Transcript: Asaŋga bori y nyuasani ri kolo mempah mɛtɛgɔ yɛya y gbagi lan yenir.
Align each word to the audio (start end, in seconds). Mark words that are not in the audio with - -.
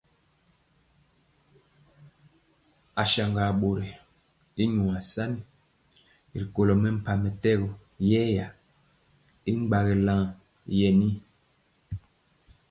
Asaŋga 3.01 3.45
bori 3.61 3.89
y 4.61 4.63
nyuasani 4.73 5.41
ri 6.39 6.43
kolo 6.53 6.73
mempah 6.81 7.17
mɛtɛgɔ 7.23 7.67
yɛya 8.09 8.47
y 9.51 9.53
gbagi 9.67 9.95
lan 10.07 10.23
yenir. 10.77 11.15